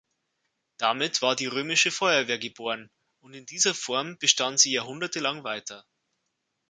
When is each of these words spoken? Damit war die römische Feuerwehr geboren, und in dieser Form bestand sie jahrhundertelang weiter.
Damit 0.79 1.21
war 1.21 1.35
die 1.35 1.45
römische 1.45 1.91
Feuerwehr 1.91 2.39
geboren, 2.39 2.89
und 3.19 3.35
in 3.35 3.45
dieser 3.45 3.75
Form 3.75 4.17
bestand 4.17 4.59
sie 4.59 4.71
jahrhundertelang 4.71 5.43
weiter. 5.43 5.85